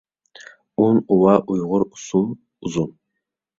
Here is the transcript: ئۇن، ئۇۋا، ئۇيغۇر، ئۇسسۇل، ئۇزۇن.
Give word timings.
ئۇن، 0.85 0.97
ئۇۋا، 1.17 1.35
ئۇيغۇر، 1.41 1.87
ئۇسسۇل، 1.91 2.27
ئۇزۇن. 2.35 2.93